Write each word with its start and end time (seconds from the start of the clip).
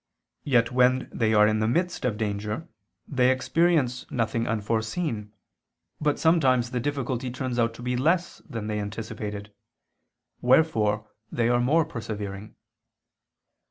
Yet 0.45 0.71
when 0.71 1.07
they 1.13 1.35
are 1.35 1.45
in 1.47 1.59
the 1.59 1.67
midst 1.67 2.05
of 2.05 2.17
danger, 2.17 2.67
they 3.07 3.29
experience 3.29 4.09
nothing 4.09 4.47
unforeseen, 4.47 5.31
but 5.99 6.17
sometimes 6.17 6.71
the 6.71 6.79
difficulty 6.79 7.29
turns 7.29 7.59
out 7.59 7.75
to 7.75 7.83
be 7.83 7.95
less 7.95 8.39
than 8.49 8.65
they 8.65 8.79
anticipated; 8.79 9.53
wherefore 10.41 11.07
they 11.31 11.49
are 11.49 11.61
more 11.61 11.85
persevering. 11.85 12.55